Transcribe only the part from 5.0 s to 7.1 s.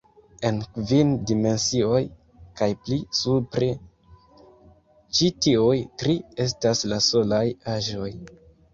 ĉi tiuj tri estas la